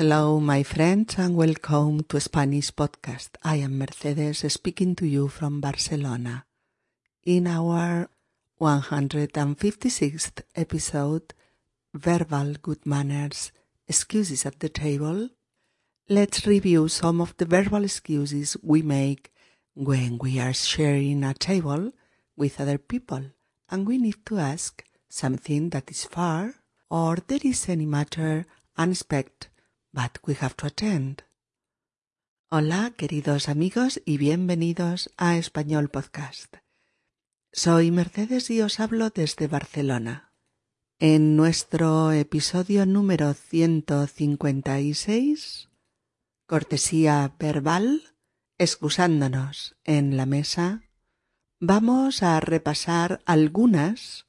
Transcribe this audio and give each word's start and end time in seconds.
Hello, 0.00 0.40
my 0.40 0.62
friends, 0.62 1.18
and 1.18 1.36
welcome 1.36 2.02
to 2.04 2.18
Spanish 2.18 2.70
Podcast. 2.70 3.36
I 3.44 3.56
am 3.56 3.76
Mercedes 3.76 4.50
speaking 4.50 4.96
to 4.96 5.06
you 5.06 5.28
from 5.28 5.60
Barcelona. 5.60 6.46
In 7.26 7.46
our 7.46 8.08
156th 8.58 10.40
episode, 10.56 11.34
Verbal 11.92 12.54
Good 12.62 12.86
Manners 12.86 13.52
Excuses 13.86 14.46
at 14.46 14.60
the 14.60 14.70
Table, 14.70 15.28
let's 16.08 16.46
review 16.46 16.88
some 16.88 17.20
of 17.20 17.36
the 17.36 17.44
verbal 17.44 17.84
excuses 17.84 18.56
we 18.62 18.80
make 18.80 19.30
when 19.74 20.16
we 20.16 20.40
are 20.40 20.54
sharing 20.54 21.22
a 21.24 21.34
table 21.34 21.92
with 22.38 22.58
other 22.58 22.78
people 22.78 23.24
and 23.68 23.86
we 23.86 23.98
need 23.98 24.24
to 24.24 24.38
ask 24.38 24.82
something 25.10 25.68
that 25.68 25.90
is 25.90 26.06
far 26.06 26.54
or 26.88 27.16
there 27.16 27.44
is 27.44 27.68
any 27.68 27.84
matter 27.84 28.46
unexpected 28.78 29.49
but 29.92 30.18
we 30.26 30.34
have 30.40 30.56
to 30.56 30.66
attend. 30.66 31.22
Hola, 32.48 32.92
queridos 32.96 33.48
amigos, 33.48 34.02
y 34.04 34.18
bienvenidos 34.18 35.10
a 35.16 35.36
Español 35.36 35.88
Podcast. 35.88 36.56
Soy 37.52 37.90
Mercedes 37.90 38.48
y 38.50 38.62
os 38.62 38.78
hablo 38.80 39.10
desde 39.10 39.48
Barcelona. 39.48 40.32
En 40.98 41.36
nuestro 41.36 42.12
episodio 42.12 42.86
número 42.86 43.34
156, 43.34 45.68
cortesía 46.46 47.34
verbal, 47.38 48.14
excusándonos 48.58 49.76
en 49.84 50.16
la 50.16 50.26
mesa, 50.26 50.82
vamos 51.58 52.22
a 52.22 52.38
repasar 52.40 53.22
algunas 53.24 54.26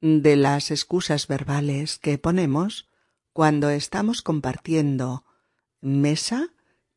de 0.00 0.36
las 0.36 0.70
excusas 0.70 1.26
verbales 1.28 1.98
que 1.98 2.18
ponemos 2.18 2.87
cuando 3.38 3.70
estamos 3.70 4.20
compartiendo 4.20 5.24
mesa 5.80 6.48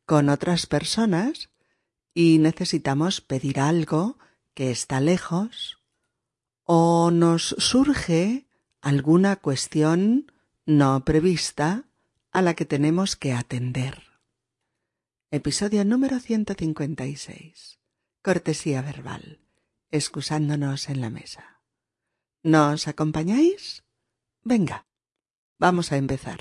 con 0.06 0.28
otras 0.28 0.66
personas 0.66 1.50
y 2.14 2.38
necesitamos 2.38 3.20
pedir 3.20 3.60
algo 3.60 4.18
que 4.52 4.72
está 4.72 5.00
lejos 5.00 5.78
o 6.64 7.12
nos 7.12 7.54
surge 7.58 8.48
alguna 8.80 9.36
cuestión 9.36 10.32
no 10.66 11.04
prevista 11.04 11.84
a 12.32 12.42
la 12.42 12.54
que 12.54 12.64
tenemos 12.64 13.14
que 13.14 13.34
atender. 13.34 14.02
Episodio 15.30 15.84
número 15.84 16.18
156. 16.18 17.78
Cortesía 18.20 18.82
verbal. 18.82 19.38
Excusándonos 19.92 20.88
en 20.88 21.02
la 21.02 21.08
mesa. 21.08 21.62
¿Nos 22.42 22.88
acompañáis? 22.88 23.84
Venga. 24.42 24.88
Vamos 25.62 25.92
a 25.92 25.96
empezar. 25.96 26.40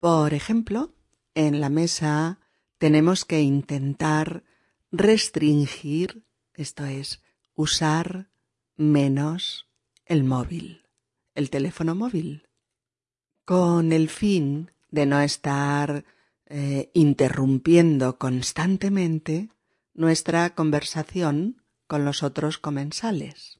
Por 0.00 0.34
ejemplo, 0.34 0.92
en 1.34 1.62
la 1.62 1.70
mesa 1.70 2.40
tenemos 2.76 3.24
que 3.24 3.40
intentar 3.40 4.44
restringir, 4.92 6.26
esto 6.52 6.84
es, 6.84 7.22
usar 7.54 8.28
menos 8.76 9.66
el 10.04 10.24
móvil, 10.24 10.86
el 11.34 11.48
teléfono 11.48 11.94
móvil, 11.94 12.46
con 13.46 13.90
el 13.94 14.10
fin 14.10 14.70
de 14.90 15.06
no 15.06 15.22
estar 15.22 16.04
eh, 16.44 16.90
interrumpiendo 16.92 18.18
constantemente 18.18 19.48
nuestra 19.94 20.54
conversación 20.54 21.64
con 21.86 22.04
los 22.04 22.22
otros 22.22 22.58
comensales. 22.58 23.58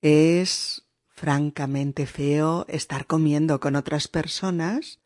Es 0.00 0.86
francamente 1.20 2.06
feo 2.06 2.64
estar 2.66 3.06
comiendo 3.06 3.60
con 3.60 3.76
otras 3.76 4.08
personas 4.08 5.00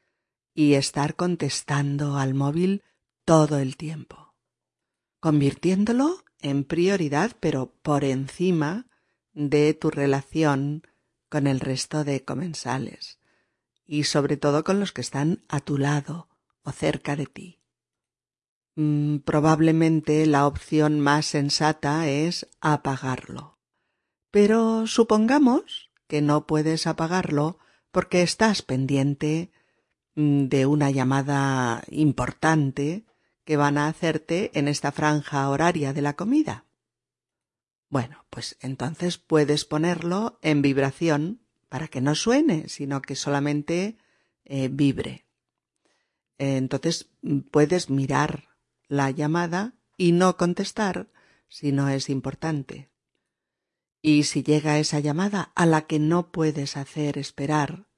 y 0.54 0.74
estar 0.74 1.16
contestando 1.16 2.18
al 2.18 2.34
móvil 2.34 2.84
todo 3.24 3.58
el 3.58 3.76
tiempo, 3.76 4.32
convirtiéndolo 5.18 6.22
en 6.40 6.62
prioridad 6.62 7.32
pero 7.40 7.74
por 7.82 8.04
encima 8.04 8.86
de 9.32 9.74
tu 9.74 9.90
relación 9.90 10.86
con 11.28 11.48
el 11.48 11.58
resto 11.58 12.04
de 12.04 12.24
comensales 12.24 13.18
y 13.84 14.04
sobre 14.04 14.36
todo 14.36 14.62
con 14.62 14.78
los 14.78 14.92
que 14.92 15.00
están 15.00 15.42
a 15.48 15.58
tu 15.58 15.78
lado 15.78 16.28
o 16.62 16.70
cerca 16.70 17.16
de 17.16 17.26
ti. 17.26 17.60
Mm, 18.76 19.16
probablemente 19.18 20.26
la 20.26 20.46
opción 20.46 21.00
más 21.00 21.26
sensata 21.26 22.08
es 22.08 22.48
apagarlo. 22.60 23.58
Pero 24.30 24.86
supongamos 24.86 25.90
que 26.06 26.22
no 26.22 26.46
puedes 26.46 26.86
apagarlo 26.86 27.58
porque 27.90 28.22
estás 28.22 28.62
pendiente 28.62 29.50
de 30.14 30.66
una 30.66 30.90
llamada 30.90 31.82
importante 31.88 33.04
que 33.44 33.56
van 33.56 33.78
a 33.78 33.88
hacerte 33.88 34.50
en 34.58 34.68
esta 34.68 34.92
franja 34.92 35.48
horaria 35.48 35.92
de 35.92 36.02
la 36.02 36.14
comida. 36.14 36.64
Bueno, 37.88 38.24
pues 38.30 38.56
entonces 38.60 39.18
puedes 39.18 39.64
ponerlo 39.64 40.38
en 40.42 40.62
vibración 40.62 41.40
para 41.68 41.88
que 41.88 42.00
no 42.00 42.14
suene, 42.14 42.68
sino 42.68 43.02
que 43.02 43.16
solamente 43.16 43.98
eh, 44.44 44.68
vibre. 44.70 45.26
Entonces 46.38 47.10
mm, 47.22 47.40
puedes 47.50 47.90
mirar 47.90 48.48
la 48.88 49.10
llamada 49.10 49.74
y 49.96 50.12
no 50.12 50.36
contestar 50.36 51.08
si 51.48 51.72
no 51.72 51.88
es 51.88 52.10
importante. 52.10 52.90
Y 54.06 54.24
si 54.24 54.42
llega 54.42 54.78
esa 54.78 55.00
llamada 55.00 55.50
a 55.54 55.64
la 55.64 55.86
que 55.86 55.98
no 55.98 56.30
puedes 56.30 56.76
hacer 56.76 57.16
esperar, 57.16 57.88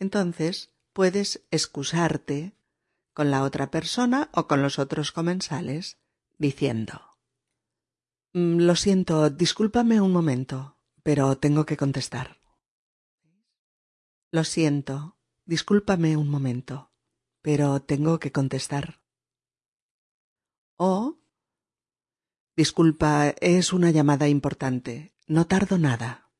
entonces 0.00 0.74
puedes 0.92 1.46
excusarte 1.52 2.56
con 3.12 3.30
la 3.30 3.44
otra 3.44 3.70
persona 3.70 4.30
o 4.32 4.48
con 4.48 4.62
los 4.62 4.80
otros 4.80 5.12
comensales 5.12 6.00
diciendo 6.38 7.00
mm, 8.32 8.62
Lo 8.62 8.74
siento, 8.74 9.30
discúlpame 9.30 10.00
un 10.00 10.10
momento, 10.10 10.76
pero 11.04 11.38
tengo 11.38 11.64
que 11.64 11.76
contestar. 11.76 12.40
Lo 14.32 14.42
siento, 14.42 15.18
discúlpame 15.44 16.16
un 16.16 16.30
momento, 16.30 16.90
pero 17.42 17.80
tengo 17.80 18.18
que 18.18 18.32
contestar. 18.32 19.02
O 20.74 21.20
Disculpa, 22.56 23.34
es 23.40 23.72
una 23.72 23.92
llamada 23.92 24.28
importante. 24.28 25.13
No 25.26 25.46
tardo 25.46 25.78
nada. 25.78 26.30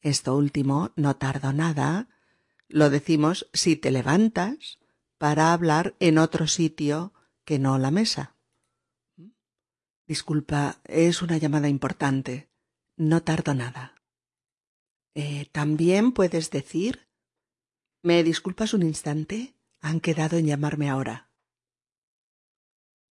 Esto 0.00 0.36
último, 0.36 0.92
no 0.96 1.16
tardo 1.16 1.52
nada, 1.52 2.08
lo 2.68 2.90
decimos 2.90 3.48
si 3.52 3.76
te 3.76 3.90
levantas 3.90 4.78
para 5.18 5.52
hablar 5.52 5.96
en 6.00 6.18
otro 6.18 6.46
sitio 6.46 7.12
que 7.44 7.58
no 7.58 7.78
la 7.78 7.90
mesa. 7.90 8.36
Disculpa, 10.06 10.80
es 10.84 11.22
una 11.22 11.36
llamada 11.36 11.68
importante. 11.68 12.50
No 12.96 13.22
tardo 13.22 13.54
nada. 13.54 13.94
Eh, 15.14 15.48
También 15.52 16.12
puedes 16.12 16.50
decir 16.50 17.08
¿Me 18.02 18.22
disculpas 18.22 18.74
un 18.74 18.82
instante? 18.82 19.54
Han 19.80 20.00
quedado 20.00 20.36
en 20.38 20.46
llamarme 20.46 20.88
ahora. 20.88 21.30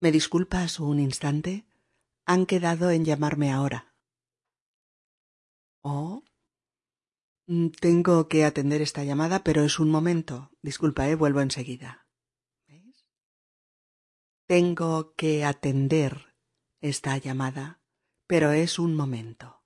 ¿Me 0.00 0.12
disculpas 0.12 0.78
un 0.78 1.00
instante? 1.00 1.64
Han 2.26 2.44
quedado 2.44 2.90
en 2.90 3.04
llamarme 3.04 3.50
ahora. 3.50 3.93
Oh. 5.84 6.24
Mm, 7.46 7.68
tengo 7.78 8.26
que 8.26 8.44
atender 8.44 8.80
esta 8.80 9.04
llamada, 9.04 9.44
pero 9.44 9.62
es 9.64 9.78
un 9.78 9.90
momento. 9.90 10.50
Disculpa, 10.62 11.08
eh, 11.08 11.14
vuelvo 11.14 11.40
enseguida. 11.40 12.08
¿Veis? 12.66 13.06
Tengo 14.46 15.14
que 15.14 15.44
atender 15.44 16.34
esta 16.80 17.18
llamada, 17.18 17.82
pero 18.26 18.52
es 18.52 18.78
un 18.78 18.96
momento. 18.96 19.62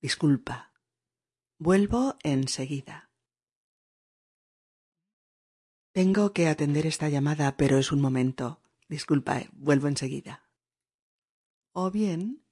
Disculpa. 0.00 0.72
Vuelvo 1.58 2.16
enseguida. 2.22 3.10
Tengo 5.92 6.32
que 6.32 6.48
atender 6.48 6.86
esta 6.86 7.10
llamada, 7.10 7.56
pero 7.58 7.76
es 7.76 7.92
un 7.92 8.00
momento. 8.00 8.62
Disculpa, 8.88 9.40
eh, 9.40 9.50
vuelvo 9.52 9.88
enseguida. 9.88 10.50
O 11.72 11.90
bien, 11.90 12.43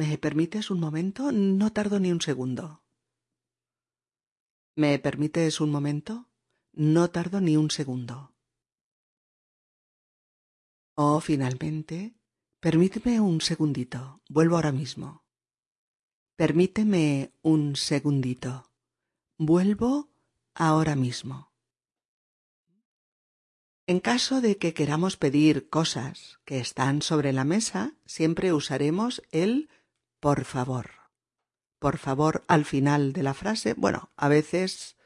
¿Me 0.00 0.16
permites 0.16 0.70
un 0.70 0.78
momento? 0.78 1.32
No 1.32 1.72
tardo 1.72 1.98
ni 1.98 2.12
un 2.12 2.20
segundo. 2.20 2.84
¿Me 4.76 4.96
permites 5.00 5.60
un 5.60 5.72
momento? 5.72 6.28
No 6.72 7.10
tardo 7.10 7.40
ni 7.40 7.56
un 7.56 7.68
segundo. 7.72 8.32
Oh, 10.94 11.18
finalmente, 11.20 12.14
permíteme 12.60 13.18
un 13.18 13.40
segundito. 13.40 14.22
Vuelvo 14.28 14.54
ahora 14.54 14.70
mismo. 14.70 15.24
Permíteme 16.36 17.32
un 17.42 17.74
segundito. 17.74 18.70
Vuelvo 19.36 20.10
ahora 20.54 20.94
mismo. 20.94 21.50
En 23.88 23.98
caso 23.98 24.40
de 24.40 24.58
que 24.58 24.74
queramos 24.74 25.16
pedir 25.16 25.68
cosas 25.68 26.38
que 26.44 26.60
están 26.60 27.02
sobre 27.02 27.32
la 27.32 27.42
mesa, 27.42 27.96
siempre 28.06 28.52
usaremos 28.52 29.22
el 29.32 29.68
por 30.20 30.44
favor. 30.44 30.90
Por 31.78 31.98
favor 31.98 32.44
al 32.48 32.64
final 32.64 33.12
de 33.12 33.22
la 33.22 33.34
frase. 33.34 33.74
Bueno, 33.74 34.10
a 34.16 34.28
veces 34.28 34.96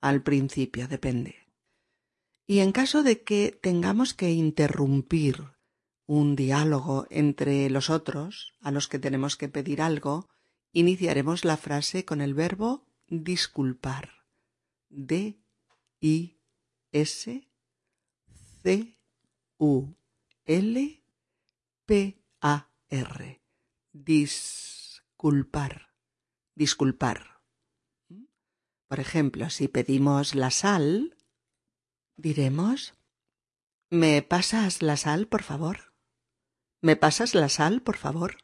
al 0.00 0.22
principio, 0.22 0.88
depende. 0.88 1.36
Y 2.46 2.58
en 2.58 2.72
caso 2.72 3.02
de 3.02 3.22
que 3.22 3.58
tengamos 3.62 4.14
que 4.14 4.30
interrumpir 4.30 5.52
un 6.06 6.36
diálogo 6.36 7.06
entre 7.08 7.70
los 7.70 7.88
otros 7.88 8.54
a 8.60 8.70
los 8.70 8.88
que 8.88 8.98
tenemos 8.98 9.36
que 9.36 9.48
pedir 9.48 9.80
algo, 9.80 10.28
iniciaremos 10.72 11.44
la 11.44 11.56
frase 11.56 12.04
con 12.04 12.20
el 12.20 12.34
verbo 12.34 12.84
disculpar. 13.08 14.10
D 14.88 15.40
I 16.00 16.40
S 16.90 17.48
C 18.62 18.98
U 19.58 19.94
L 20.44 21.02
P 21.86 22.22
A 22.40 22.68
R. 22.90 23.41
Disculpar. 23.92 25.90
Disculpar. 26.54 27.40
Por 28.88 29.00
ejemplo, 29.00 29.48
si 29.50 29.68
pedimos 29.68 30.34
la 30.34 30.50
sal, 30.50 31.16
diremos 32.16 32.94
¿Me 33.90 34.22
pasas 34.22 34.80
la 34.80 34.96
sal, 34.96 35.28
por 35.28 35.42
favor? 35.42 35.94
¿Me 36.80 36.96
pasas 36.96 37.34
la 37.34 37.50
sal, 37.50 37.82
por 37.82 37.96
favor? 37.96 38.38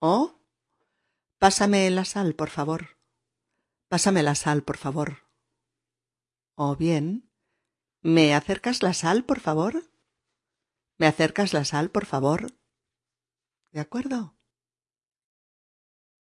¿O 0.00 0.38
Pásame 1.38 1.88
la 1.90 2.04
sal, 2.04 2.34
por 2.34 2.50
favor. 2.50 2.98
Pásame 3.88 4.22
la 4.22 4.34
sal, 4.34 4.64
por 4.64 4.76
favor. 4.76 5.28
O 6.56 6.74
bien, 6.74 7.30
¿me 8.02 8.34
acercas 8.34 8.82
la 8.82 8.92
sal, 8.92 9.24
por 9.24 9.38
favor? 9.38 9.88
¿Me 10.98 11.06
acercas 11.06 11.52
la 11.52 11.64
sal, 11.64 11.90
por 11.90 12.06
favor? 12.06 12.57
¿De 13.70 13.80
acuerdo? 13.80 14.36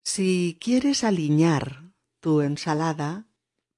Si 0.02 0.58
quieres 0.61 1.05
aliñar 1.05 1.93
tu 2.20 2.41
ensalada, 2.41 3.29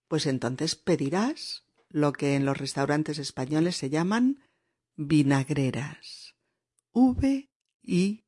pues 0.09 0.27
entonces 0.27 0.77
pedirás 0.77 1.65
lo 1.89 2.13
que 2.13 2.35
en 2.35 2.45
los 2.45 2.59
restaurantes 2.59 3.19
españoles 3.19 3.77
se 3.77 3.91
llaman 3.91 4.43
vinagreras. 4.97 6.35
V 6.93 7.51
I 7.83 8.25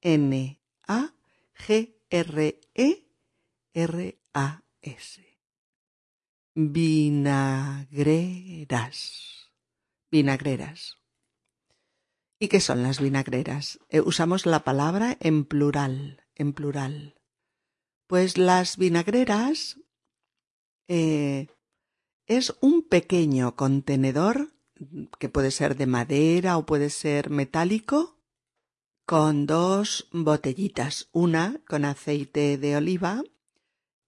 N 0.00 0.60
A 0.86 1.14
G 1.54 1.98
R-E-R-A-S. 2.10 3.08
Vinagreras. 6.54 7.88
Vinagreras. 10.10 10.97
¿Y 12.40 12.48
qué 12.48 12.60
son 12.60 12.84
las 12.84 13.00
vinagreras? 13.00 13.80
Eh, 13.88 14.00
usamos 14.00 14.46
la 14.46 14.62
palabra 14.62 15.16
en 15.20 15.44
plural, 15.44 16.22
en 16.36 16.52
plural. 16.52 17.16
Pues 18.06 18.38
las 18.38 18.76
vinagreras 18.76 19.80
eh, 20.86 21.48
es 22.26 22.54
un 22.60 22.82
pequeño 22.82 23.56
contenedor 23.56 24.52
que 25.18 25.28
puede 25.28 25.50
ser 25.50 25.76
de 25.76 25.86
madera 25.86 26.58
o 26.58 26.64
puede 26.64 26.90
ser 26.90 27.28
metálico 27.28 28.20
con 29.04 29.46
dos 29.46 30.08
botellitas, 30.12 31.08
una 31.10 31.60
con 31.66 31.84
aceite 31.84 32.56
de 32.56 32.76
oliva 32.76 33.24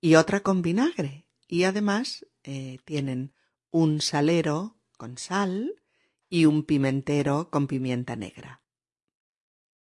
y 0.01 0.15
otra 0.15 0.41
con 0.41 0.63
vinagre. 0.63 1.27
Y 1.49 1.65
además 1.65 2.27
eh, 2.45 2.79
tienen 2.85 3.35
un 3.71 4.01
salero 4.01 4.77
con 4.97 5.19
sal 5.19 5.80
y 6.31 6.47
un 6.47 6.63
pimentero 6.63 7.51
con 7.51 7.67
pimienta 7.67 8.17
negra. 8.17 8.63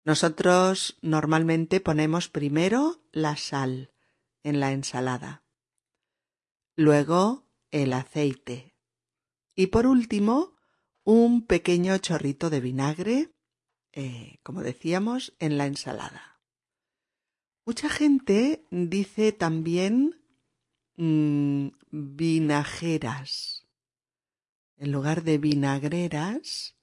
Nosotros 0.05 0.99
normalmente 1.01 1.79
ponemos 1.79 2.29
primero 2.29 3.01
la 3.11 3.35
sal 3.37 3.91
en 4.43 4.59
la 4.59 4.71
ensalada, 4.71 5.43
luego 6.75 7.47
el 7.71 7.93
aceite 7.93 8.75
y 9.55 9.67
por 9.67 9.87
último 9.87 10.55
un 11.03 11.47
pequeño 11.47 11.97
chorrito 11.97 12.51
de 12.51 12.59
vinagre 12.59 13.33
eh, 13.95 14.39
como 14.41 14.63
decíamos, 14.63 15.35
en 15.39 15.57
la 15.59 15.67
ensalada. 15.67 16.41
Mucha 17.65 17.89
gente 17.89 18.65
dice 18.71 19.31
también 19.31 20.19
mm, 20.97 21.67
vinajeras. 21.91 23.62
En 24.77 24.91
lugar 24.91 25.23
de 25.23 25.37
vinagreras, 25.37 26.75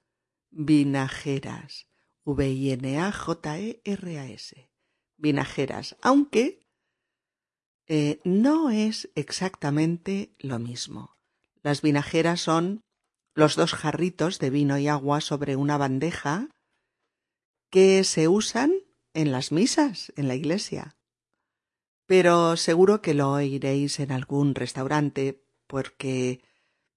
vinajeras. 0.50 1.86
V-I-N-A-J-E-R-A-S. 2.24 3.10
Vinajeras. 5.16 5.96
Aunque 6.02 6.66
eh, 7.86 8.20
no 8.24 8.70
es 8.70 9.10
exactamente 9.14 10.34
lo 10.38 10.58
mismo. 10.58 11.16
Las 11.62 11.82
vinajeras 11.82 12.40
son 12.40 12.82
los 13.34 13.56
dos 13.56 13.74
jarritos 13.74 14.38
de 14.38 14.50
vino 14.50 14.78
y 14.78 14.86
agua 14.88 15.20
sobre 15.20 15.56
una 15.56 15.76
bandeja 15.76 16.48
que 17.70 18.04
se 18.04 18.28
usan 18.28 18.72
en 19.14 19.32
las 19.32 19.50
misas, 19.52 20.12
en 20.16 20.28
la 20.28 20.34
iglesia. 20.34 20.96
Pero 22.06 22.56
seguro 22.56 23.02
que 23.02 23.14
lo 23.14 23.32
oiréis 23.32 24.00
en 24.00 24.12
algún 24.12 24.54
restaurante 24.54 25.44
porque 25.66 26.42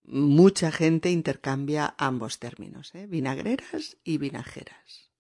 mucha 0.04 0.72
gente 0.72 1.10
intercambia 1.12 1.96
ambos 1.98 2.40
términos, 2.40 2.94
¿eh? 2.96 3.08
vinagreras 3.08 3.98
y 4.04 4.18
vinajeras. 4.18 5.12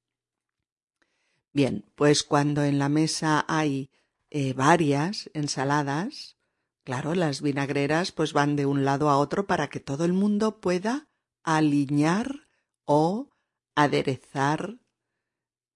Bien, 1.53 1.85
pues 1.95 2.23
cuando 2.23 2.63
en 2.63 2.79
la 2.79 2.89
mesa 2.89 3.45
hay 3.47 3.91
eh, 4.29 4.53
varias 4.53 5.29
ensaladas, 5.33 6.37
claro, 6.83 7.13
las 7.13 7.41
vinagreras 7.41 8.11
pues 8.11 8.33
van 8.33 8.55
de 8.55 8.65
un 8.65 8.85
lado 8.85 9.09
a 9.09 9.17
otro 9.17 9.45
para 9.45 9.69
que 9.69 9.79
todo 9.79 10.05
el 10.05 10.13
mundo 10.13 10.59
pueda 10.59 11.07
alinear 11.43 12.47
o 12.85 13.29
aderezar 13.75 14.79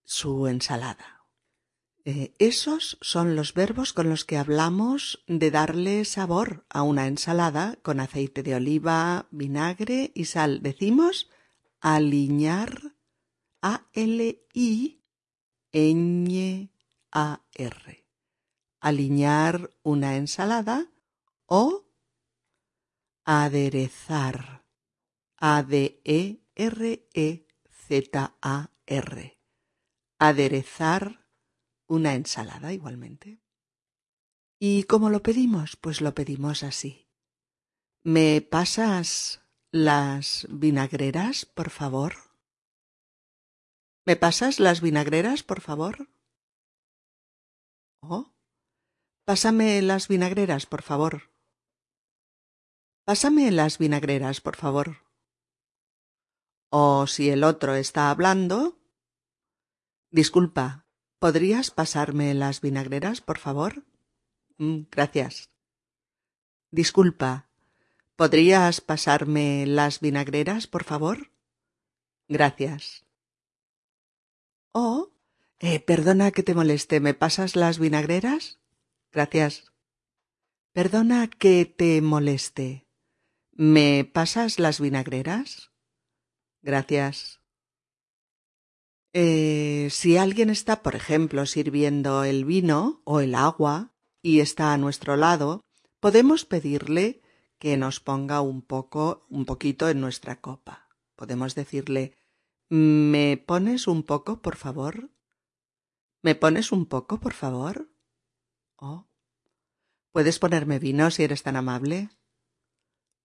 su 0.04 0.48
ensalada. 0.48 1.17
Eh, 2.10 2.34
esos 2.40 2.98
son 3.02 3.36
los 3.36 3.54
verbos 3.54 3.92
con 3.92 4.08
los 4.10 4.24
que 4.24 4.38
hablamos 4.38 5.26
de 5.28 5.52
darle 5.52 6.06
sabor 6.06 6.64
a 6.70 6.82
una 6.82 7.06
ensalada 7.06 7.78
con 7.82 8.00
aceite 8.00 8.44
de 8.44 8.56
oliva, 8.56 9.28
vinagre 9.30 10.14
y 10.16 10.24
sal. 10.24 10.62
Decimos 10.62 11.30
aliñar, 11.82 12.96
A-L-I-Ñ-A-R. 13.62 14.48
Aliñar 18.80 19.72
una 19.84 20.16
ensalada 20.16 20.90
o 21.46 21.90
aderezar, 23.26 24.64
A-D-E-R-E-Z-A-R 25.36 26.48
aderezar 30.20 31.27
una 31.88 32.14
ensalada 32.14 32.74
igualmente. 32.74 33.42
¿Y 34.60 34.84
cómo 34.84 35.10
lo 35.10 35.22
pedimos? 35.22 35.76
Pues 35.76 36.02
lo 36.02 36.14
pedimos 36.14 36.64
así. 36.64 37.08
¿Me 38.04 38.42
pasas 38.42 39.42
las 39.72 40.48
vinagreras, 40.50 41.46
por 41.46 41.70
favor? 41.70 42.16
¿Me 44.06 44.16
pasas 44.16 44.60
las 44.60 44.82
vinagreras, 44.82 45.44
por 45.44 45.62
favor? 45.62 46.10
Oh, 48.02 48.34
pásame 49.26 49.82
las 49.82 50.08
vinagreras, 50.08 50.66
por 50.66 50.82
favor. 50.82 51.32
Pásame 53.06 53.52
las 53.52 53.78
vinagreras, 53.78 54.42
por 54.42 54.56
favor. 54.56 55.04
O 56.70 57.08
si 57.08 57.30
el 57.30 57.44
otro 57.44 57.76
está 57.76 58.10
hablando, 58.10 58.78
Disculpa, 60.10 60.87
¿podrías 61.20 61.72
pasarme 61.72 62.34
las 62.34 62.62
vinagreras, 62.62 63.22
por 63.22 63.38
favor? 63.38 63.84
Mm, 64.58 64.82
gracias. 64.92 65.50
Disculpa, 66.72 67.50
¿podrías 68.16 68.82
pasarme 68.82 69.66
las 69.66 70.00
vinagreras, 70.00 70.68
por 70.68 70.84
favor? 70.84 71.32
Gracias. 72.28 73.06
Oh, 74.74 75.12
eh, 75.60 75.80
perdona 75.80 76.32
que 76.32 76.44
te 76.44 76.54
moleste, 76.54 77.00
¿me 77.00 77.14
pasas 77.14 77.56
las 77.56 77.80
vinagreras? 77.80 78.60
Gracias. 79.12 79.72
Perdona 80.74 81.28
que 81.28 81.66
te 81.66 82.02
moleste. 82.02 82.86
¿Me 83.52 84.06
pasas 84.06 84.60
las 84.60 84.80
vinagreras? 84.80 85.72
Gracias. 86.62 87.37
Eh, 89.14 89.88
si 89.92 90.18
alguien 90.18 90.50
está, 90.50 90.84
por 90.84 90.96
ejemplo, 90.96 91.46
sirviendo 91.46 92.24
el 92.24 92.46
vino 92.46 93.02
o 93.06 93.20
el 93.20 93.36
agua 93.36 93.94
y 94.22 94.40
está 94.40 94.74
a 94.74 94.78
nuestro 94.78 95.16
lado, 95.16 95.62
podemos 96.00 96.46
pedirle 96.46 97.22
que 97.60 97.78
nos 97.78 98.00
ponga 98.00 98.42
un 98.42 98.62
poco, 98.62 99.26
un 99.30 99.46
poquito 99.46 99.90
en 99.90 100.02
nuestra 100.02 100.42
copa. 100.42 100.90
Podemos 101.16 101.56
decirle 101.56 102.16
¿Me 102.70 103.38
pones 103.38 103.88
un 103.88 104.04
poco, 104.04 104.42
por 104.42 104.58
favor? 104.58 105.10
¿Me 106.22 106.36
pones 106.36 106.72
un 106.74 106.86
poco, 106.86 107.20
por 107.20 107.34
favor? 107.34 107.90
Oh. 108.76 109.08
¿Puedes 110.12 110.38
ponerme 110.40 110.78
vino 110.78 111.10
si 111.10 111.24
eres 111.24 111.44
tan 111.44 111.56
amable? 111.56 112.10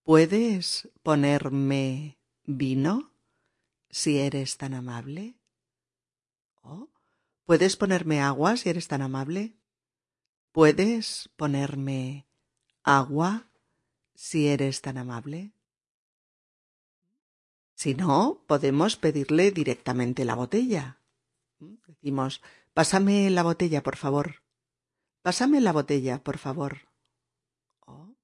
¿Puedes 0.03 0.89
ponerme 1.01 2.19
vino, 2.43 3.11
si 3.89 4.19
eres 4.19 4.57
tan 4.57 4.73
amable? 4.73 5.35
¿Oh? 6.63 6.89
¿Puedes 7.45 7.77
ponerme 7.77 8.21
agua, 8.21 8.57
si 8.57 8.69
eres 8.69 8.87
tan 8.87 9.01
amable? 9.01 9.53
¿Puedes 10.51 11.29
ponerme 11.35 12.25
agua, 12.83 13.47
si 14.15 14.47
eres 14.47 14.81
tan 14.81 14.97
amable? 14.97 15.51
Si 17.75 17.95
no, 17.95 18.43
podemos 18.47 18.95
pedirle 18.95 19.51
directamente 19.51 20.25
la 20.25 20.35
botella. 20.35 20.99
Decimos, 21.59 22.41
pásame 22.73 23.29
la 23.29 23.43
botella, 23.43 23.83
por 23.83 23.97
favor. 23.97 24.41
Pásame 25.21 25.59
la 25.59 25.73
botella, 25.73 26.23
por 26.23 26.37
favor. 26.37 26.87
Oh, 27.81 28.15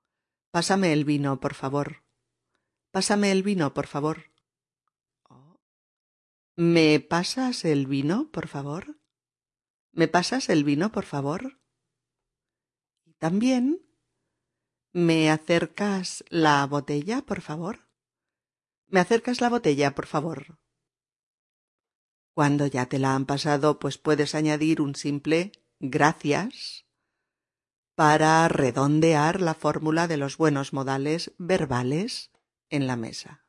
pásame 0.51 0.93
el 0.93 1.03
vino, 1.03 1.39
por 1.39 1.55
favor. 1.55 2.03
Pásame 2.91 3.31
el 3.31 3.43
vino, 3.43 3.73
por 3.73 3.87
favor. 3.87 4.28
¿Me 6.61 6.99
pasas 6.99 7.63
el 7.63 7.87
vino, 7.87 8.29
por 8.31 8.49
favor? 8.49 8.99
¿Me 9.93 10.09
pasas 10.09 10.49
el 10.49 10.65
vino, 10.65 10.91
por 10.91 11.05
favor? 11.05 11.57
Y 13.05 13.13
también, 13.13 13.81
¿me 14.91 15.31
acercas 15.31 16.25
la 16.27 16.65
botella, 16.65 17.21
por 17.21 17.39
favor? 17.39 17.87
¿Me 18.87 18.99
acercas 18.99 19.39
la 19.39 19.47
botella, 19.47 19.95
por 19.95 20.05
favor? 20.05 20.59
Cuando 22.33 22.67
ya 22.67 22.87
te 22.87 22.99
la 22.99 23.15
han 23.15 23.25
pasado, 23.25 23.79
pues 23.79 23.97
puedes 23.97 24.35
añadir 24.35 24.81
un 24.81 24.95
simple 24.95 25.53
gracias 25.79 26.85
para 27.95 28.45
redondear 28.49 29.39
la 29.39 29.53
fórmula 29.53 30.09
de 30.09 30.17
los 30.17 30.35
buenos 30.35 30.73
modales 30.73 31.33
verbales 31.37 32.33
en 32.69 32.85
la 32.85 32.97
mesa. 32.97 33.45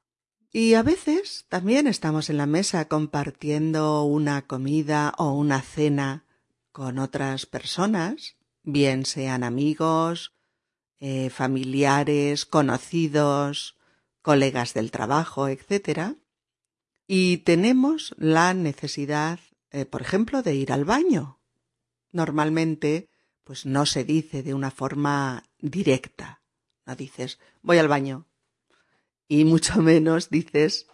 Y 0.53 0.75
a 0.75 0.83
veces 0.83 1.47
también 1.49 1.87
estamos 1.87 2.29
en 2.29 2.37
la 2.37 2.47
mesa 2.47 2.89
compartiendo 2.89 4.03
una 4.03 4.43
comida 4.43 5.15
o 5.17 5.33
una 5.33 5.63
cena 5.63 6.25
con 6.73 6.99
otras 6.99 7.47
personas, 7.47 8.37
bien 8.65 9.07
sean 9.07 9.45
amigos, 9.45 10.35
eh, 10.99 11.31
familiares, 11.31 12.47
conocidos, 12.47 13.79
colegas 14.23 14.75
del 14.75 14.91
trabajo, 14.91 15.47
etc. 15.47 16.17
Y 17.07 17.39
tenemos 17.39 18.13
la 18.19 18.53
necesidad, 18.53 19.39
eh, 19.71 19.85
por 19.85 20.03
ejemplo, 20.03 20.43
de 20.43 20.57
ir 20.57 20.73
al 20.73 20.85
baño. 20.85 21.41
Normalmente, 22.11 23.09
pues 23.45 23.67
no 23.67 23.87
se 23.87 24.03
dice 24.03 24.43
de 24.43 24.55
una 24.55 24.73
forma 24.73 25.45
directa. 25.61 26.43
No 26.87 26.97
dices, 26.97 27.39
voy 27.63 27.79
al 27.79 27.87
baño. 27.87 28.27
Y 29.33 29.45
mucho 29.45 29.81
menos 29.81 30.29
dices 30.29 30.89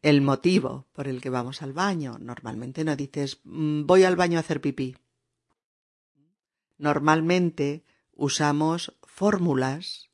el 0.00 0.22
motivo 0.22 0.86
por 0.92 1.08
el 1.08 1.20
que 1.20 1.30
vamos 1.30 1.62
al 1.62 1.72
baño. 1.72 2.16
Normalmente 2.20 2.84
no 2.84 2.94
dices, 2.94 3.40
mm, 3.42 3.86
voy 3.86 4.04
al 4.04 4.14
baño 4.14 4.38
a 4.38 4.42
hacer 4.42 4.60
pipí. 4.60 4.96
Normalmente 6.78 7.84
usamos 8.12 8.96
fórmulas 9.02 10.10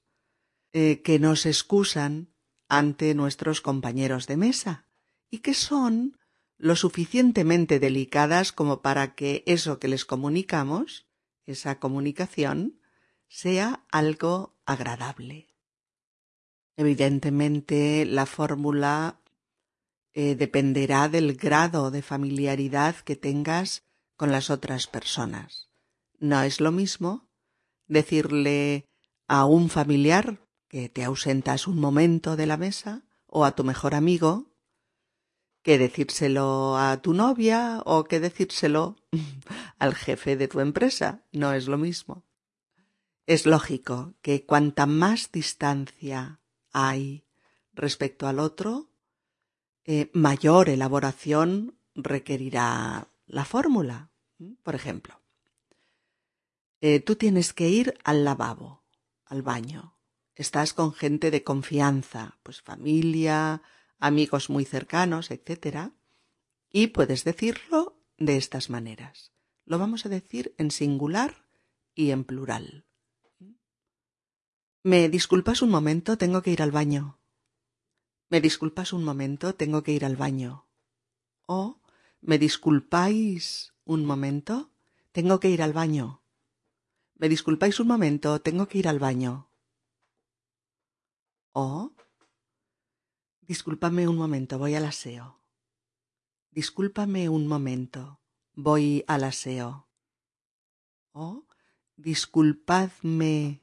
eh, 0.73 1.02
que 1.02 1.18
nos 1.18 1.44
excusan 1.44 2.32
ante 2.68 3.14
nuestros 3.14 3.61
compañeros 3.61 4.26
de 4.26 4.38
mesa 4.38 4.87
y 5.28 5.40
que 5.40 5.52
son 5.52 6.16
lo 6.56 6.75
suficientemente 6.75 7.80
delicadas 7.80 8.52
como 8.52 8.80
para 8.80 9.14
que 9.14 9.44
eso 9.47 9.78
que 9.78 9.88
les 9.88 10.06
comunicamos, 10.06 11.06
esa 11.44 11.78
comunicación, 11.80 12.80
sea 13.28 13.85
algo 13.90 14.56
agradable. 14.64 15.51
Evidentemente, 16.76 18.07
la 18.07 18.26
fórmula 18.26 19.21
eh, 20.14 20.35
dependerá 20.35 21.09
del 21.09 21.35
grado 21.37 21.91
de 21.91 22.02
familiaridad 22.02 22.97
que 22.97 23.17
tengas 23.17 23.85
con 24.17 24.31
las 24.31 24.50
otras 24.50 24.87
personas. 24.87 25.71
No 26.19 26.43
es 26.43 26.61
lo 26.61 26.71
mismo 26.71 27.29
decirle 27.88 28.87
a 29.26 29.45
un 29.45 29.71
familiar 29.71 30.47
que 30.69 30.88
te 30.88 31.05
ausentas 31.05 31.67
un 31.67 31.79
momento 31.79 32.37
de 32.37 32.47
la 32.47 32.57
mesa 32.57 33.02
o 33.26 33.45
a 33.45 33.55
tu 33.55 33.64
mejor 33.64 33.95
amigo, 33.95 34.52
que 35.62 35.79
decírselo 35.79 36.76
a 36.76 37.00
tu 37.00 37.14
novia 37.14 37.83
o 37.87 38.05
que 38.05 38.21
decírselo 38.21 38.97
al 39.79 39.95
jefe 39.95 40.37
de 40.37 40.49
tu 40.49 40.61
empresa. 40.61 41.25
No 41.33 41.52
es 41.52 41.69
lo 41.69 41.79
mismo. 41.79 42.25
Es 43.26 43.47
lógico 43.47 44.14
que 44.21 44.45
cuanta 44.45 44.87
más 44.87 45.33
distancia 45.33 46.42
hay 46.73 47.25
respecto 47.73 48.26
al 48.26 48.38
otro, 48.38 48.91
eh, 49.85 50.11
mayor 50.12 50.69
elaboración 50.69 51.76
requerirá 51.95 53.09
la 53.26 53.45
fórmula. 53.45 54.11
Por 54.62 54.75
ejemplo, 54.75 55.21
eh, 56.81 57.00
tú 57.00 57.17
tienes 57.17 57.52
que 57.52 57.69
ir 57.69 57.95
al 58.05 58.25
lavabo, 58.25 58.83
al 59.26 59.43
baño 59.43 59.93
estás 60.35 60.73
con 60.73 60.93
gente 60.93 61.31
de 61.31 61.45
confianza, 61.45 62.38
pues 62.43 62.61
familia, 62.61 63.62
amigos 63.99 64.50
muy 64.50 64.64
cercanos, 64.64 65.31
etc. 65.31 65.93
Y 66.71 66.88
puedes 66.88 67.25
decirlo 67.25 67.99
de 68.19 68.37
estas 68.37 68.71
maneras. 68.71 69.33
Lo 69.64 69.79
vamos 69.79 70.07
a 70.07 70.09
decir 70.09 70.55
en 70.59 70.71
singular 70.71 71.47
y 71.95 72.11
en 72.11 72.25
plural. 72.25 72.87
¿Me 74.85 75.09
disculpas 75.09 75.62
un 75.62 75.71
momento? 75.71 76.19
Tengo 76.19 76.43
que 76.43 76.51
ir 76.51 76.61
al 76.61 76.73
baño. 76.73 77.17
¿Me 78.29 78.41
disculpas 78.41 78.93
un 78.93 79.05
momento? 79.05 79.55
Tengo 79.55 79.85
que 79.85 79.93
ir 79.93 80.05
al 80.05 80.17
baño. 80.17 80.67
O 81.47 81.81
¿Me 82.21 82.37
disculpáis 82.37 83.75
un 83.85 84.05
momento? 84.05 84.73
Tengo 85.12 85.39
que 85.39 85.51
ir 85.51 85.62
al 85.62 85.73
baño. 85.73 86.23
¿Me 87.15 87.29
disculpáis 87.29 87.79
un 87.79 87.87
momento? 87.87 88.41
Tengo 88.41 88.67
que 88.67 88.79
ir 88.79 88.89
al 88.89 88.99
baño. 88.99 89.49
O 91.53 91.93
Discúlpame 93.43 94.09
un 94.09 94.17
momento, 94.17 94.59
voy 94.59 94.75
al 94.75 94.85
aseo. 94.85 95.41
Discúlpame 96.51 97.29
un 97.29 97.47
momento, 97.47 98.21
voy 98.55 99.05
al 99.07 99.23
aseo. 99.25 99.89
O 101.12 101.47
Disculpadme 101.97 103.62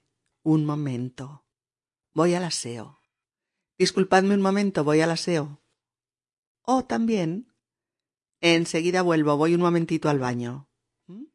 un 0.51 0.65
momento, 0.65 1.45
voy 2.13 2.33
al 2.33 2.43
aseo. 2.43 2.99
Disculpadme 3.77 4.33
un 4.35 4.41
momento, 4.41 4.83
voy 4.83 5.01
al 5.01 5.11
aseo. 5.11 5.61
O 6.63 6.85
también 6.85 7.49
Enseguida 8.41 9.01
vuelvo, 9.01 9.35
voy 9.35 9.53
un 9.53 9.61
momentito 9.61 10.09
al 10.09 10.19
baño. 10.19 10.69
¿Mm? 11.07 11.25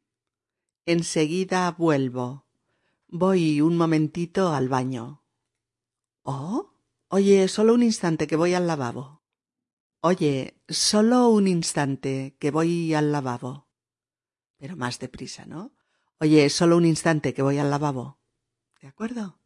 Enseguida 0.87 1.71
vuelvo. 1.73 2.47
Voy 3.09 3.61
un 3.61 3.76
momentito 3.76 4.54
al 4.54 4.68
baño. 4.68 5.23
¿Oh? 6.23 6.73
Oye, 7.09 7.47
solo 7.49 7.75
un 7.75 7.83
instante 7.83 8.26
que 8.26 8.37
voy 8.37 8.54
al 8.54 8.66
lavabo. 8.66 9.23
Oye, 10.00 10.62
solo 10.68 11.28
un 11.28 11.47
instante 11.47 12.37
que 12.40 12.50
voy 12.50 12.94
al 12.94 13.12
lavabo. 13.12 13.68
Pero 14.56 14.76
más 14.76 14.99
deprisa, 14.99 15.44
¿no? 15.44 15.75
Oye, 16.21 16.49
solo 16.49 16.76
un 16.78 16.87
instante 16.87 17.35
que 17.35 17.42
voy 17.42 17.59
al 17.59 17.71
lavabo. 17.71 18.18
¿De 18.85 18.88
acuerdo? 18.88 19.41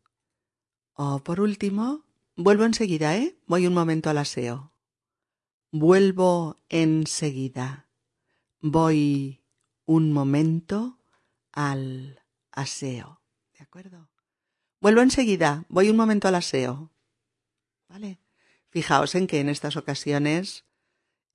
O 0.94 1.20
por 1.20 1.40
último, 1.40 2.04
vuelvo 2.34 2.64
enseguida, 2.64 3.16
¿eh? 3.16 3.38
Voy 3.46 3.68
un 3.68 3.72
momento 3.72 4.10
al 4.10 4.18
aseo. 4.18 4.72
Vuelvo 5.70 6.56
enseguida. 6.68 7.86
Voy 8.60 9.40
un 9.84 10.12
momento 10.12 10.98
al 11.52 12.20
aseo. 12.50 13.20
¿De 13.56 13.62
acuerdo? 13.62 14.08
Vuelvo 14.80 15.02
enseguida, 15.02 15.64
voy 15.68 15.88
un 15.88 15.96
momento 15.96 16.26
al 16.26 16.34
aseo. 16.34 16.90
¿Vale? 17.88 18.18
Fijaos 18.70 19.14
en 19.14 19.28
que 19.28 19.38
en 19.38 19.50
estas 19.50 19.76
ocasiones 19.76 20.64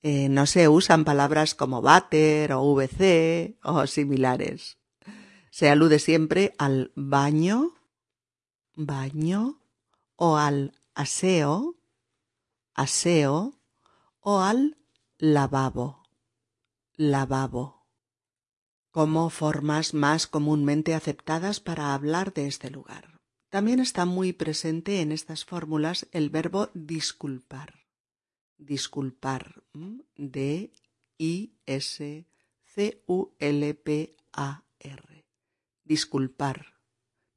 eh, 0.01 0.27
no 0.27 0.45
se 0.45 0.67
usan 0.67 1.05
palabras 1.05 1.55
como 1.55 1.81
váter 1.81 2.51
o 2.51 2.75
VC 2.75 3.57
o 3.63 3.88
similares. 3.88 4.77
Se 5.51 5.69
alude 5.69 6.00
siempre 6.00 6.53
al 6.57 6.91
baño, 6.95 7.75
baño, 8.75 9.59
o 10.15 10.37
al 10.37 10.73
aseo, 10.93 11.75
aseo, 12.73 13.53
o 14.19 14.39
al 14.39 14.77
lavabo, 15.17 16.03
lavabo, 16.95 17.87
como 18.91 19.29
formas 19.29 19.93
más 19.93 20.27
comúnmente 20.27 20.93
aceptadas 20.93 21.59
para 21.59 21.93
hablar 21.93 22.33
de 22.33 22.47
este 22.47 22.69
lugar. 22.69 23.19
También 23.49 23.79
está 23.79 24.05
muy 24.05 24.33
presente 24.33 25.01
en 25.01 25.11
estas 25.11 25.45
fórmulas 25.45 26.07
el 26.11 26.29
verbo 26.29 26.69
disculpar. 26.73 27.85
Disculpar. 28.57 29.63
D 30.15 30.73
I 31.17 31.53
S 31.65 32.27
C 32.65 33.03
U 33.05 33.33
L 33.37 33.73
P 33.75 34.15
A 34.31 34.63
R. 34.79 35.25
Disculpar. 35.83 36.72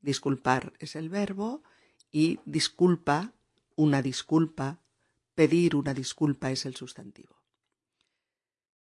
Disculpar 0.07 0.73
es 0.79 0.95
el 0.95 1.09
verbo 1.09 1.65
y 2.13 2.39
disculpa, 2.45 3.33
una 3.75 4.03
disculpa, 4.03 4.79
pedir 5.35 5.75
una 5.75 5.95
disculpa 5.95 6.53
es 6.53 6.65
el 6.65 6.77
sustantivo. 6.77 7.35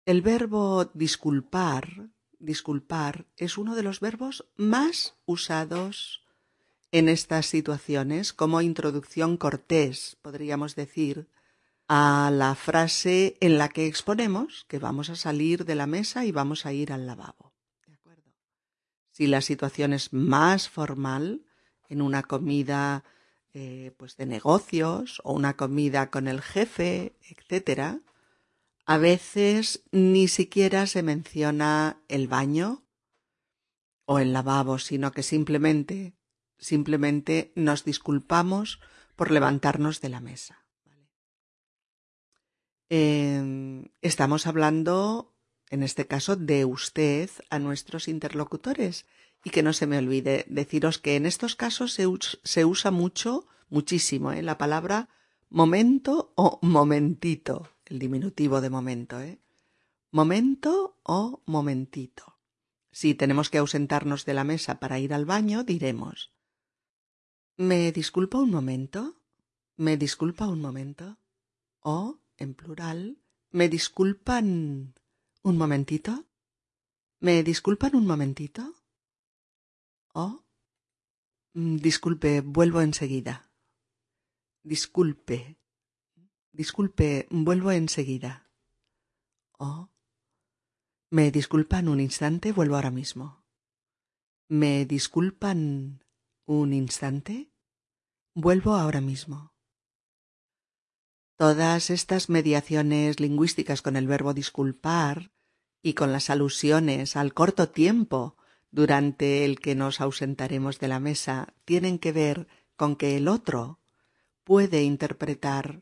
El 0.07 0.23
verbo 0.23 0.87
disculpar, 0.95 2.09
disculpar, 2.39 3.27
es 3.37 3.59
uno 3.59 3.75
de 3.75 3.83
los 3.83 4.01
verbos 4.01 4.47
más 4.57 5.15
usados 5.27 6.23
en 6.91 7.11
estas 7.11 7.45
situaciones 7.45 8.33
como 8.33 8.63
introducción 8.63 9.37
cortés, 9.37 10.17
podríamos 10.23 10.75
decir, 10.75 11.29
a 11.87 12.31
la 12.33 12.55
frase 12.55 13.37
en 13.41 13.59
la 13.59 13.69
que 13.69 13.87
exponemos 13.87 14.65
que 14.69 14.79
vamos 14.79 15.11
a 15.11 15.17
salir 15.17 15.67
de 15.67 15.75
la 15.75 15.87
mesa 15.87 16.25
y 16.25 16.33
vamos 16.33 16.65
a 16.65 16.73
ir 16.73 16.95
al 16.95 17.07
lavabo. 17.07 17.50
Si 19.21 19.27
la 19.27 19.43
situación 19.43 19.93
es 19.93 20.15
más 20.15 20.71
formal, 20.71 21.43
en 21.91 22.01
una 22.01 22.23
comida 22.23 23.05
eh, 23.53 23.93
pues 23.99 24.17
de 24.17 24.25
negocios 24.25 25.21
o 25.25 25.35
una 25.35 25.59
comida 25.59 26.09
con 26.11 26.27
el 26.27 26.41
jefe, 26.41 27.19
etcétera, 27.29 28.01
a 28.87 28.97
veces 28.97 29.85
ni 29.93 30.27
siquiera 30.27 30.87
se 30.87 31.03
menciona 31.03 32.01
el 32.09 32.29
baño 32.29 32.83
o 34.07 34.21
el 34.21 34.33
lavabo, 34.33 34.79
sino 34.79 35.13
que 35.13 35.23
simplemente, 35.23 36.15
simplemente 36.57 37.53
nos 37.55 37.85
disculpamos 37.85 38.81
por 39.17 39.31
levantarnos 39.31 40.01
de 40.01 40.09
la 40.09 40.23
mesa. 40.23 40.65
Em, 42.89 43.85
estamos 44.01 44.47
hablando, 44.47 45.30
en 45.71 45.85
este 45.85 46.07
caso, 46.07 46.37
de 46.37 46.65
usted 46.65 47.31
a 47.49 47.59
nuestros 47.59 48.09
interlocutores. 48.09 49.07
Y 49.43 49.51
que 49.51 49.63
no 49.63 49.73
se 49.73 49.87
me 49.87 49.97
olvide 49.97 50.45
deciros 50.49 50.99
que 50.99 51.17
en 51.17 51.25
estos 51.25 51.57
casos 51.57 51.95
se, 51.95 52.65
usa 52.65 52.91
mucho, 52.91 53.47
muchísimo, 53.71 54.33
¿eh? 54.33 54.43
la 54.43 54.59
palabra 54.59 55.09
momento 55.49 56.33
o 56.35 56.59
momentito, 56.61 57.71
el 57.87 57.99
diminutivo 57.99 58.61
de 58.61 58.69
momento, 58.69 59.19
¿eh? 59.21 59.41
Momento 60.11 60.99
o 61.05 61.41
momentito. 61.47 62.37
Si 62.93 63.15
tenemos 63.15 63.49
que 63.49 63.59
ausentarnos 63.59 64.25
de 64.25 64.35
la 64.35 64.45
mesa 64.45 64.81
para 64.81 64.99
ir 64.99 65.15
al 65.15 65.25
baño, 65.25 65.63
diremos 65.63 66.33
¿Me 67.57 67.93
disculpa 67.93 68.39
un 68.39 68.51
momento? 68.51 69.21
¿Me 69.77 69.97
disculpa 69.97 70.49
un 70.49 70.61
momento? 70.61 71.19
O 71.81 72.19
en 72.39 72.55
plural, 72.55 73.19
¿me 73.51 73.69
disculpan 73.69 74.95
un 75.43 75.57
momentito? 75.57 76.27
¿Me 77.21 77.43
disculpan 77.43 77.95
un 77.97 78.07
momentito? 78.07 78.75
Oh. 80.13 80.45
Disculpe, 81.53 82.41
vuelvo 82.41 82.81
enseguida. 82.81 83.51
Disculpe. 84.63 85.59
Disculpe, 86.53 87.27
vuelvo 87.31 87.71
enseguida. 87.71 88.51
Oh. 89.59 89.91
¿Me 91.11 91.31
disculpan 91.31 91.89
un 91.89 92.01
instante? 92.01 92.53
Vuelvo 92.53 92.77
ahora 92.77 92.91
mismo. 92.91 93.45
¿Me 94.49 94.85
disculpan 94.85 96.05
un 96.47 96.73
instante? 96.73 97.53
Vuelvo 98.35 98.75
ahora 98.75 99.01
mismo. 99.01 99.55
Todas 101.41 101.89
estas 101.89 102.29
mediaciones 102.29 103.19
lingüísticas 103.19 103.81
con 103.81 103.97
el 103.97 104.07
verbo 104.07 104.35
disculpar 104.35 105.31
y 105.83 105.95
con 105.95 106.13
las 106.13 106.29
alusiones 106.29 107.17
al 107.17 107.33
corto 107.33 107.71
tiempo 107.71 108.37
durante 108.71 109.47
el 109.47 109.59
que 109.59 109.75
nos 109.75 110.03
ausentaremos 110.03 110.79
de 110.81 110.89
la 110.89 111.01
mesa 111.01 111.55
tienen 111.65 111.99
que 111.99 112.13
ver 112.13 112.47
con 112.77 112.95
que 112.95 113.17
el 113.17 113.27
otro 113.27 113.79
puede 114.45 114.83
interpretar 114.83 115.81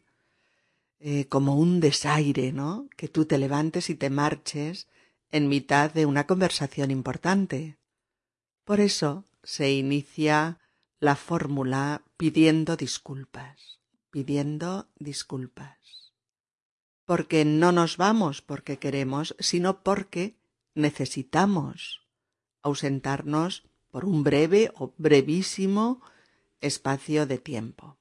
eh, 1.00 1.24
como 1.24 1.56
un 1.56 1.80
desaire, 1.80 2.52
¿no? 2.52 2.88
Que 2.96 3.08
tú 3.08 3.24
te 3.24 3.36
levantes 3.36 3.90
y 3.90 3.96
te 3.96 4.10
marches 4.10 4.86
en 5.32 5.48
mitad 5.48 5.90
de 5.90 6.06
una 6.06 6.24
conversación 6.28 6.92
importante. 6.92 7.78
Por 8.64 8.78
eso 8.78 9.24
se 9.42 9.72
inicia 9.72 10.60
la 11.00 11.16
fórmula 11.16 12.02
pidiendo 12.16 12.76
disculpas 12.76 13.77
pidiendo 14.18 14.88
disculpas. 14.98 16.12
Porque 17.04 17.44
no 17.44 17.70
nos 17.70 17.96
vamos 17.96 18.42
porque 18.42 18.80
queremos, 18.80 19.36
sino 19.38 19.84
porque 19.84 20.36
necesitamos 20.74 22.00
ausentarnos 22.62 23.62
por 23.92 24.04
un 24.04 24.24
breve 24.24 24.72
o 24.74 24.92
brevísimo 24.98 26.02
espacio 26.60 27.26
de 27.26 27.38
tiempo. 27.38 27.96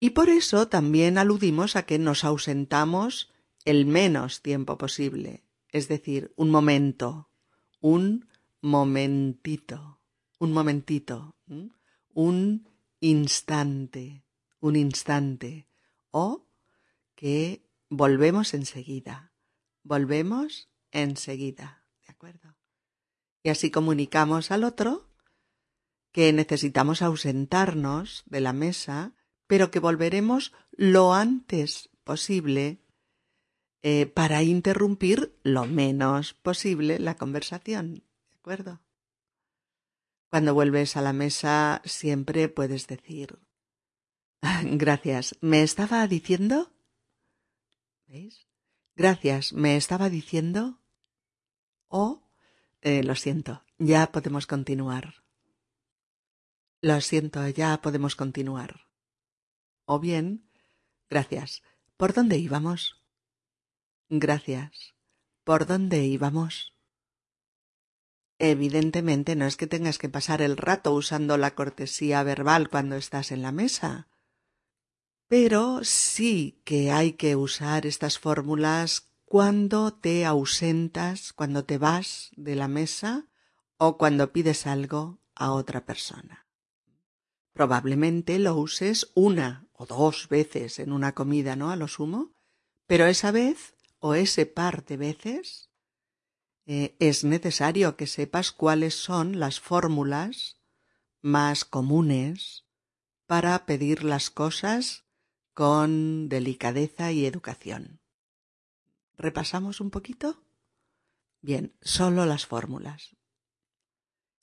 Y 0.00 0.10
por 0.10 0.30
eso 0.30 0.66
también 0.66 1.18
aludimos 1.18 1.76
a 1.76 1.82
que 1.84 1.98
nos 1.98 2.24
ausentamos 2.24 3.30
el 3.66 3.84
menos 3.84 4.40
tiempo 4.40 4.78
posible, 4.78 5.44
es 5.68 5.88
decir, 5.88 6.32
un 6.36 6.48
momento, 6.48 7.28
un 7.80 8.28
momentito, 8.62 10.00
un 10.38 10.52
momentito, 10.54 11.36
un 12.14 12.66
instante, 13.02 14.21
un 14.62 14.76
instante, 14.76 15.68
o 16.12 16.46
que 17.16 17.66
volvemos 17.90 18.54
enseguida, 18.54 19.32
volvemos 19.82 20.70
enseguida, 20.92 21.84
¿de 22.06 22.12
acuerdo? 22.12 22.56
Y 23.42 23.50
así 23.50 23.72
comunicamos 23.72 24.52
al 24.52 24.62
otro 24.62 25.10
que 26.12 26.32
necesitamos 26.32 27.02
ausentarnos 27.02 28.22
de 28.26 28.40
la 28.40 28.52
mesa, 28.52 29.14
pero 29.48 29.72
que 29.72 29.80
volveremos 29.80 30.52
lo 30.70 31.12
antes 31.12 31.90
posible 32.04 32.78
eh, 33.82 34.06
para 34.06 34.44
interrumpir 34.44 35.36
lo 35.42 35.66
menos 35.66 36.34
posible 36.34 37.00
la 37.00 37.16
conversación, 37.16 38.04
¿de 38.30 38.36
acuerdo? 38.36 38.80
Cuando 40.30 40.54
vuelves 40.54 40.96
a 40.96 41.02
la 41.02 41.12
mesa 41.12 41.82
siempre 41.84 42.48
puedes 42.48 42.86
decir 42.86 43.40
Gracias. 44.64 45.36
¿Me 45.40 45.62
estaba 45.62 46.06
diciendo? 46.06 46.72
¿Veis? 48.06 48.46
Gracias. 48.96 49.52
¿Me 49.52 49.76
estaba 49.76 50.10
diciendo? 50.10 50.80
O 51.88 52.22
eh, 52.80 53.02
lo 53.02 53.14
siento. 53.14 53.62
Ya 53.78 54.12
podemos 54.12 54.46
continuar. 54.46 55.22
Lo 56.80 57.00
siento, 57.00 57.46
ya 57.48 57.80
podemos 57.80 58.16
continuar. 58.16 58.88
O 59.84 60.00
bien, 60.00 60.50
gracias. 61.08 61.62
¿Por 61.96 62.12
dónde 62.12 62.38
íbamos? 62.38 63.00
Gracias. 64.08 64.94
¿Por 65.44 65.66
dónde 65.66 66.04
íbamos? 66.04 66.74
Evidentemente 68.38 69.36
no 69.36 69.46
es 69.46 69.56
que 69.56 69.68
tengas 69.68 69.98
que 69.98 70.08
pasar 70.08 70.42
el 70.42 70.56
rato 70.56 70.92
usando 70.92 71.36
la 71.36 71.54
cortesía 71.54 72.24
verbal 72.24 72.68
cuando 72.68 72.96
estás 72.96 73.30
en 73.30 73.42
la 73.42 73.52
mesa, 73.52 74.08
pero 75.32 75.82
sí 75.82 76.60
que 76.62 76.90
hay 76.92 77.14
que 77.14 77.36
usar 77.36 77.86
estas 77.86 78.18
fórmulas 78.18 79.08
cuando 79.24 79.94
te 79.94 80.26
ausentas, 80.26 81.32
cuando 81.32 81.64
te 81.64 81.78
vas 81.78 82.32
de 82.36 82.54
la 82.54 82.68
mesa 82.68 83.28
o 83.78 83.96
cuando 83.96 84.30
pides 84.30 84.66
algo 84.66 85.20
a 85.34 85.52
otra 85.52 85.86
persona. 85.86 86.46
Probablemente 87.54 88.38
lo 88.38 88.56
uses 88.58 89.10
una 89.14 89.70
o 89.72 89.86
dos 89.86 90.28
veces 90.28 90.78
en 90.78 90.92
una 90.92 91.14
comida, 91.14 91.56
¿no? 91.56 91.70
A 91.70 91.76
lo 91.76 91.88
sumo, 91.88 92.34
pero 92.86 93.06
esa 93.06 93.30
vez 93.30 93.74
o 94.00 94.12
ese 94.14 94.44
par 94.44 94.84
de 94.84 94.98
veces 94.98 95.70
eh, 96.66 96.94
es 96.98 97.24
necesario 97.24 97.96
que 97.96 98.06
sepas 98.06 98.52
cuáles 98.52 98.96
son 98.96 99.40
las 99.40 99.60
fórmulas 99.60 100.58
más 101.22 101.64
comunes 101.64 102.66
para 103.26 103.64
pedir 103.64 104.04
las 104.04 104.28
cosas 104.28 105.06
con 105.54 106.28
delicadeza 106.28 107.12
y 107.12 107.26
educación. 107.26 108.00
¿Repasamos 109.16 109.80
un 109.80 109.90
poquito? 109.90 110.42
Bien, 111.40 111.74
solo 111.80 112.26
las 112.26 112.46
fórmulas. 112.46 113.16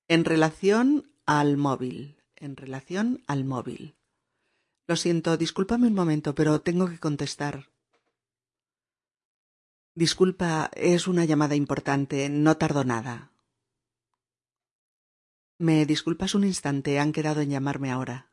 En 0.08 0.26
relación 0.26 1.12
al 1.26 1.58
móvil, 1.58 2.24
en 2.36 2.56
relación 2.56 3.24
al 3.28 3.46
móvil. 3.46 3.96
Lo 4.88 4.96
siento, 4.96 5.38
discúlpame 5.38 5.88
un 5.88 5.94
momento, 5.94 6.34
pero 6.34 6.62
tengo 6.62 6.90
que 6.90 7.00
contestar. 7.00 7.70
Disculpa, 9.94 10.72
es 10.74 11.08
una 11.08 11.26
llamada 11.26 11.56
importante. 11.56 12.30
No 12.30 12.58
tardo 12.58 12.84
nada. 12.84 13.32
¿Me 15.58 15.86
disculpas 15.86 16.36
un 16.36 16.46
instante? 16.46 17.00
Han 17.00 17.12
quedado 17.12 17.42
en 17.42 17.50
llamarme 17.50 17.92
ahora. 17.92 18.29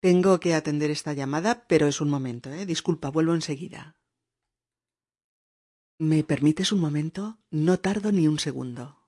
Tengo 0.00 0.38
que 0.40 0.54
atender 0.54 0.90
esta 0.90 1.12
llamada, 1.12 1.66
pero 1.66 1.86
es 1.86 2.00
un 2.00 2.10
momento, 2.10 2.50
¿eh? 2.50 2.66
Disculpa, 2.66 3.10
vuelvo 3.10 3.34
enseguida. 3.34 3.96
¿Me 5.98 6.22
permites 6.22 6.70
un 6.70 6.80
momento? 6.80 7.38
No 7.50 7.80
tardo 7.80 8.12
ni 8.12 8.28
un 8.28 8.38
segundo. 8.38 8.98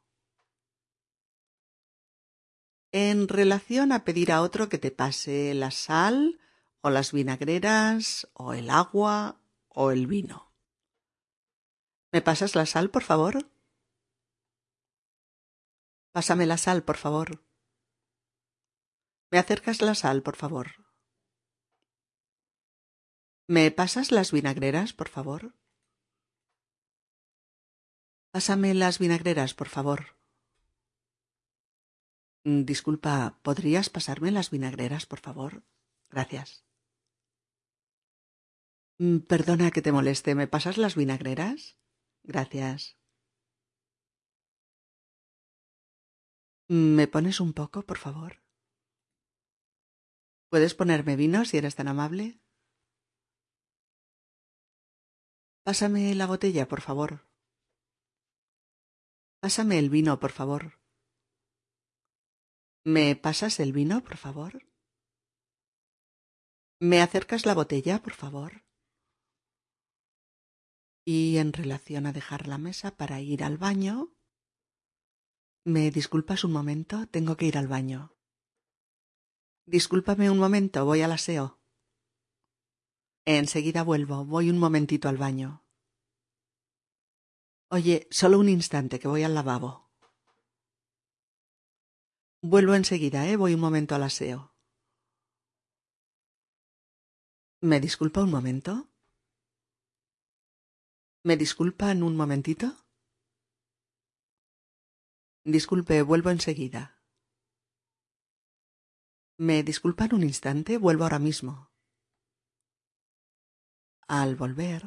en 2.92 3.28
relación 3.28 3.92
a 3.92 4.04
pedir 4.04 4.32
a 4.32 4.42
otro 4.42 4.68
que 4.68 4.78
te 4.78 4.90
pase 4.90 5.54
la 5.54 5.70
sal 5.70 6.40
o 6.80 6.90
las 6.90 7.12
vinagreras 7.12 8.28
o 8.32 8.52
el 8.52 8.70
agua 8.70 9.40
o 9.68 9.90
el 9.90 10.06
vino. 10.06 10.52
¿Me 12.12 12.22
pasas 12.22 12.56
la 12.56 12.66
sal, 12.66 12.90
por 12.90 13.04
favor? 13.04 13.48
Pásame 16.12 16.46
la 16.46 16.58
sal, 16.58 16.82
por 16.82 16.96
favor. 16.96 17.44
¿Me 19.32 19.38
acercas 19.38 19.80
la 19.82 19.94
sal, 19.94 20.22
por 20.22 20.36
favor? 20.36 20.66
¿Me 23.48 23.70
pasas 23.70 24.12
las 24.12 24.32
vinagreras, 24.32 24.92
por 24.92 25.08
favor? 25.08 25.52
Pásame 28.34 28.74
las 28.74 28.98
vinagreras, 28.98 29.54
por 29.54 29.68
favor. 29.68 30.00
Mm, 32.44 32.64
disculpa, 32.64 33.38
¿podrías 33.42 33.88
pasarme 33.88 34.30
las 34.30 34.50
vinagreras, 34.50 35.06
por 35.06 35.20
favor? 35.20 35.62
Gracias. 36.10 36.48
Mm, 39.04 39.16
perdona 39.30 39.72
que 39.74 39.82
te 39.84 39.90
moleste, 39.96 40.30
¿me 40.36 40.46
pasas 40.54 40.76
las 40.78 40.94
vinagreras? 40.94 41.76
Gracias. 42.22 42.96
Mm, 46.70 46.94
¿Me 46.96 47.06
pones 47.06 47.38
un 47.40 47.52
poco, 47.52 47.82
por 47.82 47.98
favor? 47.98 48.32
¿Puedes 50.50 50.74
ponerme 50.74 51.14
vino 51.14 51.44
si 51.44 51.58
eres 51.58 51.76
tan 51.76 51.86
amable? 51.86 52.40
Pásame 55.62 56.12
la 56.16 56.26
botella, 56.26 56.66
por 56.66 56.80
favor. 56.80 57.10
Pásame 59.40 59.78
el 59.78 59.90
vino, 59.90 60.18
por 60.18 60.32
favor. 60.32 60.80
¿Me 62.84 63.14
pasas 63.14 63.60
el 63.60 63.72
vino, 63.72 64.02
por 64.02 64.16
favor? 64.16 64.66
¿Me 66.80 67.00
acercas 67.00 67.46
la 67.46 67.54
botella, 67.54 68.02
por 68.02 68.14
favor? 68.14 68.64
Y 71.04 71.36
en 71.36 71.52
relación 71.52 72.06
a 72.06 72.12
dejar 72.12 72.48
la 72.48 72.58
mesa 72.58 72.96
para 72.96 73.20
ir 73.20 73.44
al 73.44 73.56
baño. 73.56 74.16
¿Me 75.64 75.92
disculpas 75.92 76.42
un 76.42 76.52
momento? 76.52 77.06
Tengo 77.06 77.36
que 77.36 77.46
ir 77.46 77.56
al 77.56 77.68
baño. 77.68 78.19
Discúlpame 79.76 80.28
un 80.28 80.38
momento, 80.38 80.84
voy 80.84 81.02
al 81.02 81.12
aseo. 81.12 81.60
Enseguida 83.24 83.84
vuelvo, 83.84 84.24
voy 84.24 84.50
un 84.50 84.58
momentito 84.58 85.08
al 85.08 85.16
baño. 85.16 85.64
Oye, 87.70 88.08
solo 88.10 88.40
un 88.40 88.48
instante, 88.48 88.98
que 88.98 89.06
voy 89.06 89.22
al 89.22 89.34
lavabo. 89.34 89.92
Vuelvo 92.42 92.74
enseguida, 92.74 93.28
¿eh? 93.28 93.36
Voy 93.36 93.54
un 93.54 93.60
momento 93.60 93.94
al 93.94 94.02
aseo. 94.02 94.52
¿Me 97.60 97.78
disculpa 97.78 98.24
un 98.24 98.32
momento? 98.32 98.88
¿Me 101.22 101.36
disculpan 101.36 102.02
un 102.02 102.16
momentito? 102.16 102.74
Disculpe, 105.44 106.02
vuelvo 106.02 106.30
enseguida. 106.30 106.99
¿Me 109.40 109.62
disculpan 109.62 110.14
un 110.14 110.22
instante? 110.22 110.76
Vuelvo 110.76 111.04
ahora 111.04 111.18
mismo. 111.18 111.70
Al 114.06 114.36
volver. 114.36 114.82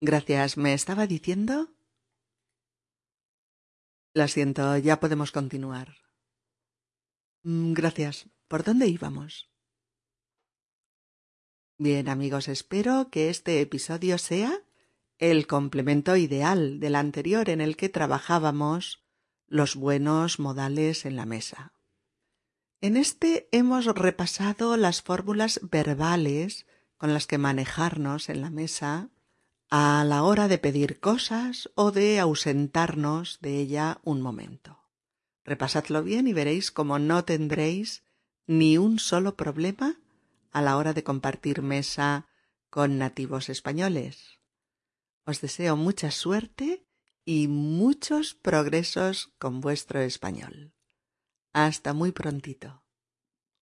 Gracias, 0.00 0.56
¿me 0.56 0.72
estaba 0.72 1.06
diciendo? 1.06 1.68
La 4.14 4.26
siento, 4.26 4.78
ya 4.78 5.00
podemos 5.00 5.32
continuar. 5.32 5.98
Mm, 7.42 7.74
gracias. 7.74 8.30
¿Por 8.48 8.64
dónde 8.64 8.88
íbamos? 8.88 9.50
Bien, 11.76 12.08
amigos, 12.08 12.48
espero 12.48 13.10
que 13.10 13.28
este 13.28 13.60
episodio 13.60 14.16
sea 14.16 14.64
el 15.18 15.46
complemento 15.46 16.16
ideal 16.16 16.80
del 16.80 16.94
anterior 16.94 17.50
en 17.50 17.60
el 17.60 17.76
que 17.76 17.90
trabajábamos 17.90 19.04
los 19.46 19.76
buenos 19.76 20.38
modales 20.38 21.04
en 21.04 21.16
la 21.16 21.26
mesa. 21.26 21.74
En 22.82 22.96
este 22.96 23.46
hemos 23.52 23.84
repasado 23.84 24.78
las 24.78 25.02
fórmulas 25.02 25.60
verbales 25.70 26.66
con 26.96 27.12
las 27.12 27.26
que 27.26 27.36
manejarnos 27.36 28.30
en 28.30 28.40
la 28.40 28.48
mesa 28.48 29.10
a 29.68 30.02
la 30.06 30.22
hora 30.22 30.48
de 30.48 30.56
pedir 30.56 30.98
cosas 30.98 31.70
o 31.74 31.90
de 31.90 32.18
ausentarnos 32.18 33.38
de 33.42 33.58
ella 33.58 34.00
un 34.02 34.22
momento. 34.22 34.78
Repasadlo 35.44 36.02
bien 36.02 36.26
y 36.26 36.32
veréis 36.32 36.70
cómo 36.70 36.98
no 36.98 37.22
tendréis 37.24 38.02
ni 38.46 38.78
un 38.78 38.98
solo 38.98 39.36
problema 39.36 40.00
a 40.50 40.62
la 40.62 40.78
hora 40.78 40.94
de 40.94 41.04
compartir 41.04 41.60
mesa 41.60 42.28
con 42.70 42.96
nativos 42.96 43.50
españoles. 43.50 44.40
Os 45.26 45.42
deseo 45.42 45.76
mucha 45.76 46.10
suerte 46.10 46.86
y 47.26 47.46
muchos 47.46 48.34
progresos 48.34 49.34
con 49.38 49.60
vuestro 49.60 50.00
español. 50.00 50.72
Hasta 51.54 51.92
muy 51.94 52.12
prontito. 52.12 52.84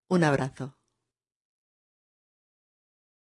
Un 0.09 0.25
abrazo. 0.25 0.78